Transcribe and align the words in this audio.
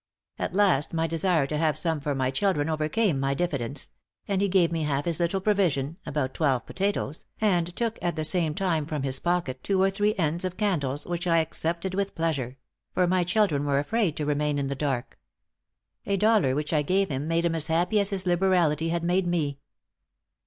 At 0.39 0.55
last 0.55 0.93
my 0.95 1.05
desire 1.05 1.45
to 1.45 1.59
have 1.59 1.77
some 1.77 1.99
for 2.01 2.15
my 2.15 2.31
children 2.31 2.69
overcame 2.69 3.19
my 3.19 3.35
diffidence; 3.35 3.91
and 4.27 4.41
he 4.41 4.49
gave 4.49 4.71
me 4.71 4.81
half 4.81 5.05
his 5.05 5.19
little 5.19 5.39
provision 5.39 5.97
(about 6.07 6.33
twelve 6.33 6.65
potatoes), 6.65 7.25
and 7.39 7.75
took 7.75 7.99
at 8.01 8.15
the 8.15 8.23
same 8.23 8.55
time 8.55 8.87
from 8.87 9.03
his 9.03 9.19
pocket 9.19 9.63
two 9.63 9.79
or 9.79 9.91
three 9.91 10.15
ends 10.15 10.43
of 10.43 10.57
candles, 10.57 11.05
which 11.05 11.27
I 11.27 11.37
accepted 11.37 11.93
with 11.93 12.15
pleasure; 12.15 12.57
for 12.95 13.05
my 13.05 13.23
children 13.23 13.63
were 13.63 13.77
afraid 13.77 14.17
to 14.17 14.25
remain 14.25 14.57
in 14.57 14.69
the 14.69 14.73
dark. 14.73 15.19
A 16.07 16.17
dollar 16.17 16.55
which 16.55 16.73
I 16.73 16.81
gave 16.81 17.09
him 17.09 17.27
made 17.27 17.45
him 17.45 17.53
as 17.53 17.67
happy 17.67 17.99
as 17.99 18.09
his 18.09 18.25
liberality 18.25 18.89
had 18.89 19.03
made 19.03 19.27
me." 19.27 19.59